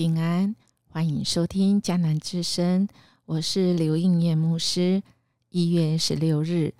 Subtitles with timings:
[0.00, 0.56] 平安，
[0.88, 2.88] 欢迎收听迦南之声，
[3.26, 5.02] 我是刘应念牧师。
[5.50, 6.72] 一月十六日，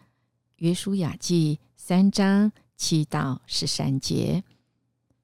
[0.57, 4.43] 约书亚记三章七到十三节。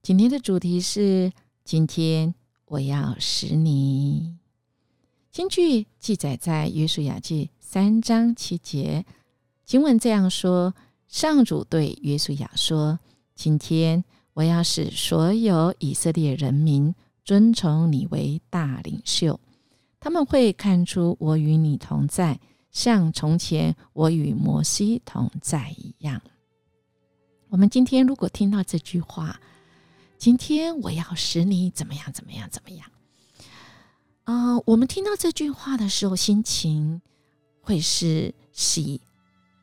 [0.02, 1.33] 今天的主题是：
[1.65, 2.35] 今天
[2.66, 4.37] 我要使你。
[5.33, 9.07] 经句记载在约书亚记三章七节，
[9.65, 10.74] 经文这样说：
[11.09, 12.99] 上主对约书亚说
[13.35, 14.05] ：“今天
[14.35, 16.95] 我要使所有以色列人民。”
[17.27, 19.41] 尊崇你为大领袖，
[19.98, 22.39] 他们会看出我与你同在，
[22.71, 26.23] 像从前我与摩西同在一样。
[27.49, 29.41] 我们今天如果听到这句话，
[30.16, 32.88] 今天我要使你怎么样怎么样怎么样
[34.23, 34.60] 啊？
[34.65, 37.02] 我们听到这句话的时候，心情
[37.60, 39.01] 会是喜、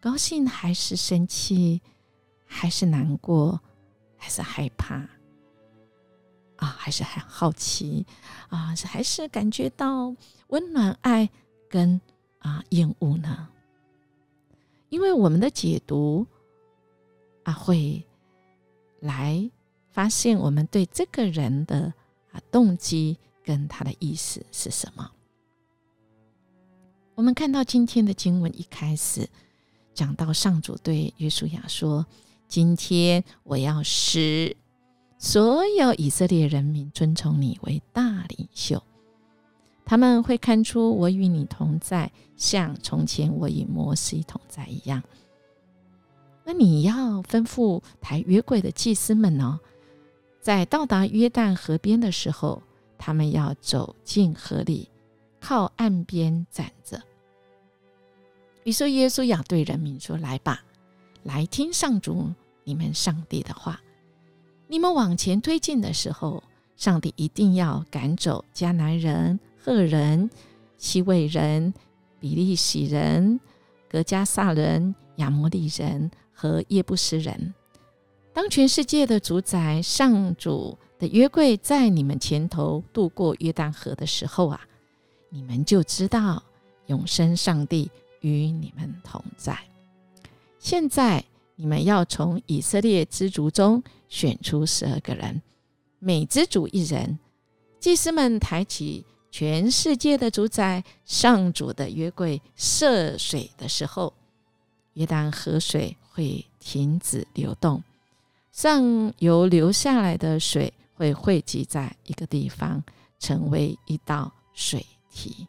[0.02, 1.81] 高兴，还是生气，
[2.45, 3.61] 还是难过，
[4.17, 5.08] 还是害怕？
[6.64, 8.06] 啊，还是很好奇
[8.47, 10.16] 啊，是还是感觉到
[10.47, 11.30] 温暖、爱
[11.69, 12.00] 跟
[12.39, 13.50] 啊厌恶呢？
[14.88, 16.25] 因为我们的解读
[17.44, 18.02] 啊，会
[19.02, 19.52] 来
[19.91, 21.94] 发现我们对这个人的
[22.31, 25.11] 啊动机跟他的意思是什么。
[27.14, 29.28] 我们看到今天的经文一开始
[29.94, 32.06] 讲到上主对约书亚说
[32.47, 34.56] ：“今天我要使。”
[35.23, 38.83] 所有以色列人民尊崇你为大领袖，
[39.85, 45.01] 他们会看出我与你同在，像从前我与摩西同在一样。
[46.44, 49.57] 那你要吩咐抬约柜的祭司们呢，
[50.41, 52.61] 在到达约旦河边的时候，
[52.97, 54.89] 他们要走进河里，
[55.39, 57.01] 靠岸边站着。
[58.66, 60.62] 于是耶稣要对人民说：“来吧，
[61.23, 62.29] 来听上主
[62.66, 63.79] 你们上帝的话。”
[64.68, 66.44] 你们往前推进的时候，
[66.75, 70.29] 上帝一定要赶走迦南人、赫人、
[70.78, 71.74] 西魏人、
[72.19, 73.40] 比利洗人、
[73.88, 77.53] 格加萨人、亚摩利人和耶布斯人。
[78.34, 84.59] 当全世界的主宰上主的约柜在你们前头渡过约旦河的时候啊，
[85.30, 86.41] 你们就知道
[86.88, 87.91] 永生上帝
[88.22, 89.56] 与你们同在。
[90.57, 91.24] 现在。
[91.56, 95.41] 你们要从以色列之族中选出十二个人，
[96.00, 97.19] 每支族一人。
[97.80, 104.13] 祭司们抬起全世界的主宰上主的约柜涉水的时候，
[104.94, 107.84] 约旦河水会停止流动，
[108.52, 112.84] 上游流下来的水会汇集在一个地方，
[113.19, 115.47] 成为一道水堤。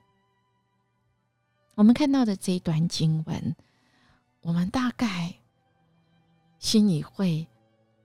[1.77, 3.57] 我们看到的这一段经文，
[4.43, 5.37] 我们大概。
[6.65, 7.47] 心里会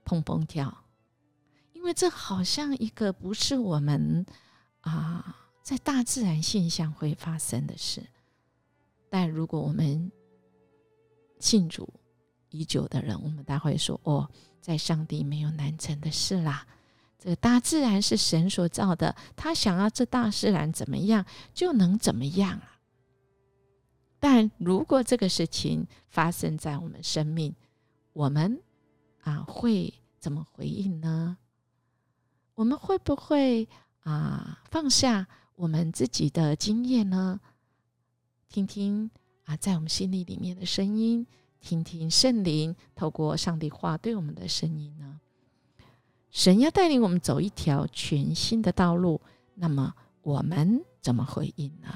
[0.03, 0.83] 砰砰跳，
[1.71, 4.25] 因为这好像一个不是我们
[4.81, 5.33] 啊
[5.63, 8.05] 在大自然现象会发生的事。
[9.09, 10.11] 但如果我们
[11.39, 11.87] 信主
[12.49, 16.67] 已久的人，我们大会说：“哦，在上帝没有难成的事啦。
[17.17, 22.77] 这大自然是神所造的，他想要这大自然怎么样就能怎么样啊。”
[24.19, 27.55] 但如果这个事情发生在我们生命，
[28.19, 28.61] 我们
[29.21, 31.37] 啊会怎么回应呢？
[32.53, 33.69] 我们会不会
[34.01, 35.25] 啊放下
[35.55, 37.39] 我们自己的经验呢？
[38.49, 39.09] 听听
[39.45, 41.25] 啊在我们心里里面的声音，
[41.61, 45.21] 听听圣灵透过上帝话对我们的声音呢？
[46.29, 49.21] 神要带领我们走一条全新的道路，
[49.55, 51.87] 那么我们怎么回应呢？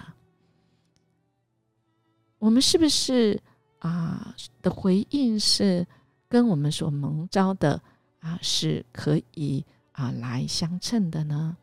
[2.39, 3.41] 我们是不是
[3.79, 5.85] 啊的回应是？
[6.33, 7.79] 跟我们所蒙召的
[8.19, 11.55] 啊，是可以啊来相称的呢。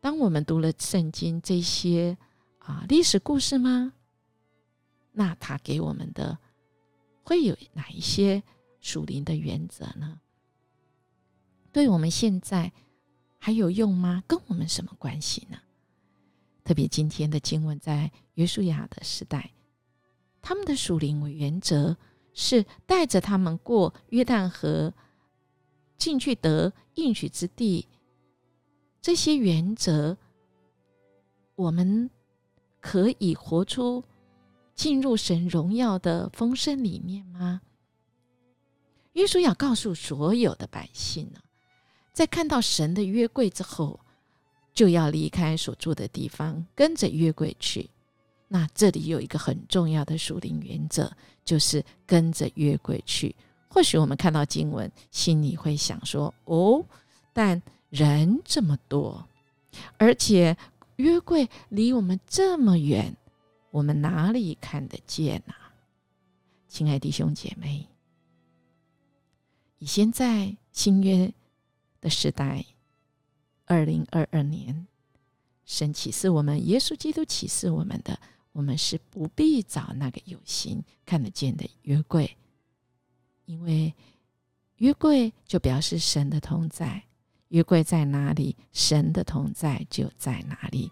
[0.00, 2.16] 当我们读了圣经这些
[2.60, 3.92] 啊历史故事吗？
[5.12, 6.38] 那他给我们的
[7.22, 8.42] 会有哪一些
[8.80, 10.18] 属灵的原则呢？
[11.70, 12.72] 对我们现在
[13.36, 14.24] 还有用吗？
[14.26, 15.58] 跟我们什么关系呢？
[16.64, 19.52] 特别今天的经文在约书亚的时代，
[20.40, 21.98] 他们的属灵为原则。
[22.32, 24.92] 是带着他们过约旦河，
[25.96, 27.88] 进去得应许之地。
[29.02, 30.16] 这些原则，
[31.54, 32.10] 我们
[32.80, 34.04] 可以活出
[34.74, 37.62] 进入神荣耀的丰盛里面吗？
[39.14, 41.40] 约书亚告诉所有的百姓呢，
[42.12, 44.00] 在看到神的约柜之后，
[44.72, 47.90] 就要离开所住的地方，跟着约柜去。
[48.52, 51.10] 那这里有一个很重要的属灵原则，
[51.44, 53.34] 就是跟着约柜去。
[53.68, 56.84] 或许我们看到经文，心里会想说：“哦，
[57.32, 59.24] 但人这么多，
[59.96, 60.56] 而且
[60.96, 63.16] 约柜离我们这么远，
[63.70, 65.54] 我们哪里看得见呐？
[66.66, 67.86] 亲爱弟兄姐妹，
[69.78, 71.32] 以现在新约
[72.00, 72.66] 的时代，
[73.66, 74.88] 二零二二年，
[75.64, 78.18] 神启示我们，耶稣基督启示我们的，
[78.52, 82.36] 我们是不必找那个有形看得见的约柜，
[83.44, 83.94] 因为
[84.76, 87.04] 约柜就表示神的同在。
[87.48, 90.88] 约柜在哪里，神的同在就在哪里。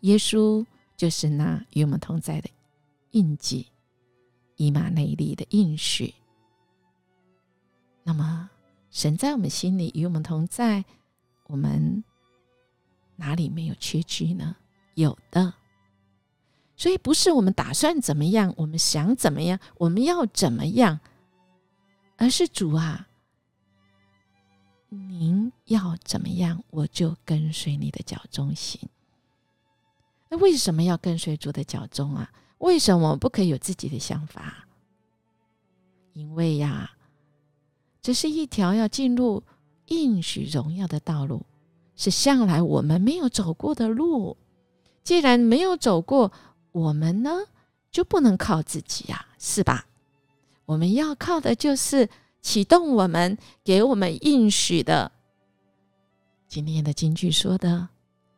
[0.00, 0.66] 耶稣
[0.96, 2.50] 就是那与我们同在的。
[3.12, 3.68] 印记，
[4.56, 6.12] 以马内利的应许。
[8.02, 8.50] 那么，
[8.90, 10.84] 神在我们心里与我们同在，
[11.44, 12.02] 我们
[13.14, 14.56] 哪里没有缺居呢？
[14.94, 15.54] 有的。
[16.76, 20.98] 所以，不是我们打算怎么样，我们想怎么样，我们要怎么样，
[22.16, 23.06] 而是主啊，
[24.88, 28.80] 您要怎么样，我就跟随你的脚中行。
[30.28, 32.32] 那为什么要跟随主的脚中啊？
[32.58, 34.66] 为什么不可以有自己的想法？
[36.14, 36.90] 因为呀，
[38.00, 39.42] 这是一条要进入
[39.86, 41.46] 应许荣耀的道路，
[41.94, 44.36] 是向来我们没有走过的路。
[45.02, 46.32] 既然没有走过，
[46.72, 47.30] 我们呢
[47.90, 49.86] 就不能靠自己呀，是吧？
[50.64, 52.08] 我们要靠的就是
[52.40, 55.12] 启动我们，给我们应许的。
[56.48, 57.88] 今天的金句说的：“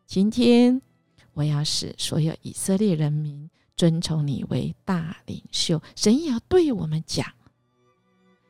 [0.06, 0.80] 今天
[1.32, 7.26] 我要使所有以色列人民。”尊崇你为大领袖，神也要对我们讲：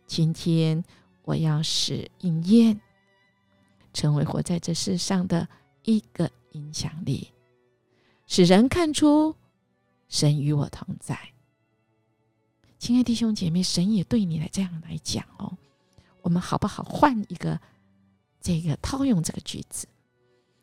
[0.06, 0.84] 今天
[1.22, 2.78] 我要使应验，
[3.94, 5.48] 成为活在这世上的
[5.84, 7.32] 一个影响力，
[8.26, 9.36] 使人看出
[10.08, 11.18] 神与我同在。
[12.78, 15.56] 亲爱弟兄姐妹，神也对你来这样来讲哦。
[16.22, 17.60] 我们好不好换一个
[18.40, 19.86] 这个套用这个句子？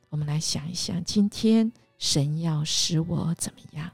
[0.09, 3.89] 我们来想一想，今天神要使我怎么样？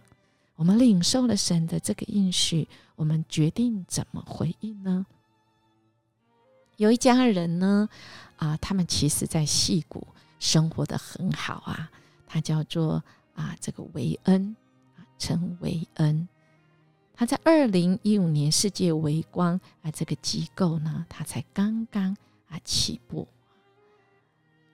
[0.56, 5.06] 我们领受了神的这个应许，我们决定怎么回应呢？
[6.78, 7.88] 有一家人呢，
[8.38, 10.08] 啊，他们其实在戏谷
[10.40, 11.92] 生活的很好啊。
[12.30, 13.02] 他叫做
[13.38, 14.54] 啊，这个维恩
[14.98, 16.28] 啊，陈维恩。
[17.14, 22.18] 他在二零一五年世界微光啊这个机构呢，他才刚刚
[22.50, 23.26] 啊起步。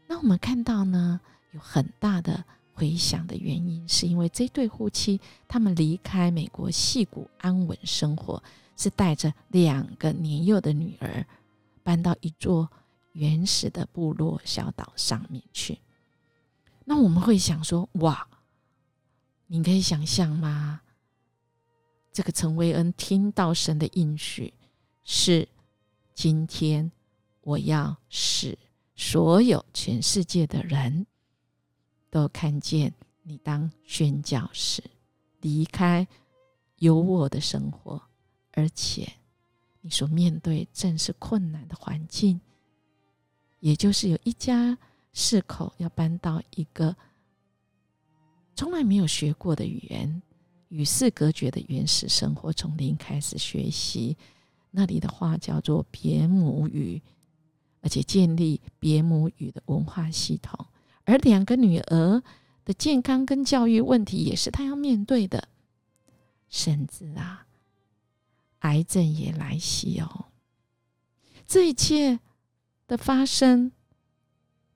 [0.07, 1.21] 那我们看到呢，
[1.51, 2.43] 有很大的。
[2.75, 8.41] 回响的原因，是因为这对夫妻他们离开美国戏谷安稳生活，
[8.75, 11.23] 是带着两个年幼的女儿
[11.83, 12.67] 搬到一座
[13.11, 15.77] 原始的部落小岛上面去。
[16.83, 18.27] 那我们会想说：哇，
[19.53, 20.81] 你可以想象吗？
[22.11, 24.51] 这个陈维恩听到神的应许
[25.03, 25.47] 是：
[26.15, 26.91] 今天
[27.41, 28.57] 我要使
[28.95, 31.05] 所有全世界的人。
[32.09, 32.91] 都看见
[33.21, 34.83] 你当宣教士，
[35.41, 36.07] 离开
[36.77, 38.01] 有我的生活，
[38.53, 39.07] 而且
[39.81, 42.41] 你所面对正是困难的环境，
[43.59, 44.75] 也就是有一家
[45.13, 46.95] 四口要搬到一个
[48.55, 50.21] 从来没有学过的语言、
[50.69, 54.15] 与世隔绝的原始生活，从零开始学习
[54.71, 57.01] 那里的话叫做别母语，
[57.81, 60.65] 而且建立别母语的文化系统。
[61.05, 62.23] 而两个女儿
[62.63, 65.49] 的健康跟教育问题也是他要面对的，
[66.47, 67.45] 甚至啊，
[68.59, 70.25] 癌症也来袭哦。
[71.45, 72.19] 这一切
[72.87, 73.71] 的发生，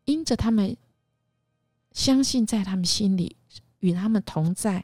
[0.06, 0.76] 因着他们
[1.94, 3.38] 相信在他们心里
[3.88, 4.84] 与他们同在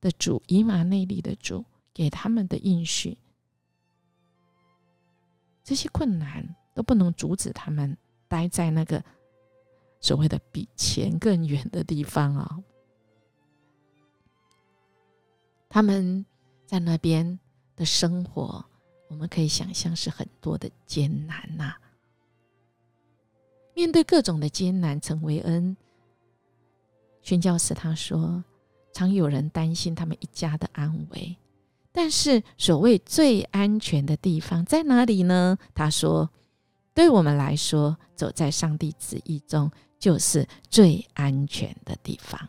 [0.00, 3.16] 的主以马内利的主给他们的应许，
[5.62, 7.96] 这些困难都不能阻止他们
[8.28, 9.02] 待在那个。
[10.02, 12.58] 所谓的比钱更远的地方啊，
[15.68, 16.24] 他们
[16.64, 17.38] 在那边
[17.76, 18.64] 的生活，
[19.08, 21.76] 我们可以想象是很多的艰难呐。
[23.74, 25.76] 面对各种的艰难，陈维恩
[27.22, 28.42] 宣教士他说，
[28.92, 31.36] 常有人担心他们一家的安危，
[31.92, 35.58] 但是所谓最安全的地方在哪里呢？
[35.74, 36.30] 他说，
[36.94, 39.70] 对我们来说，走在上帝旨意中。
[40.00, 42.48] 就是最安全的地方，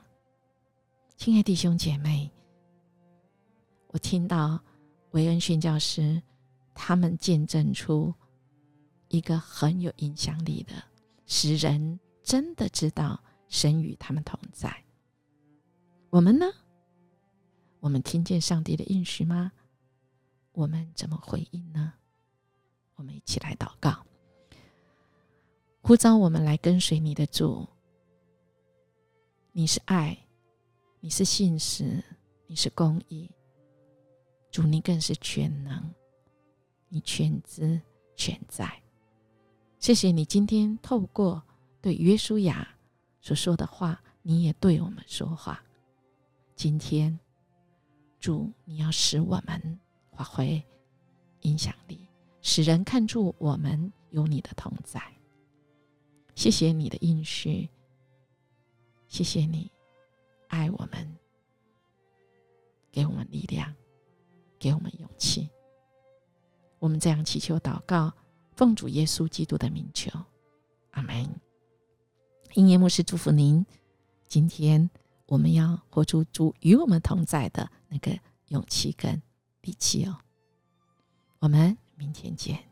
[1.18, 2.32] 亲爱弟兄姐妹，
[3.88, 4.58] 我听到
[5.12, 6.22] 维恩宣教师
[6.74, 8.13] 他们见证出
[9.10, 10.74] 一个很有影响力的，
[11.25, 14.84] 使人真的知道神与他们同在。
[16.10, 16.46] 我们呢？
[17.81, 19.51] 我们听见上帝的应许吗？
[20.53, 21.93] 我们怎么回应呢？
[22.96, 24.03] 我们一起来祷告。
[25.81, 27.67] 呼召我们来跟随你的主。
[29.51, 30.17] 你是爱，
[31.01, 32.01] 你是信实，
[32.48, 33.29] 你是公义。
[34.50, 35.93] 主，你更是全能，
[36.88, 37.81] 你全知
[38.15, 38.81] 全在。
[39.79, 41.43] 谢谢你今天透过
[41.81, 42.77] 对约书亚
[43.22, 45.63] 所说的话，你也对我们说话。
[46.56, 47.18] 今天，
[48.20, 49.80] 主，你要使我们
[50.12, 50.62] 发挥
[51.42, 52.08] 影响力，
[52.42, 55.01] 使人看出我们有你的同在。
[56.36, 57.70] 谢谢你的应许，
[59.08, 59.72] 谢谢你
[60.48, 61.16] 爱我们，
[62.92, 63.74] 给我们力量，
[64.58, 65.50] 给我们勇气。
[66.80, 68.12] 我们这样祈求祷告，
[68.56, 70.10] 奉主耶稣基督的名求，
[70.92, 71.50] 阿门。
[72.53, 73.65] 音乐牧师祝福您。
[74.27, 74.89] 今天
[75.25, 78.17] 我们要活出主与我们同在的那个
[78.48, 79.22] 勇气跟
[79.62, 80.17] 底气哦。
[81.39, 82.71] 我们明天见。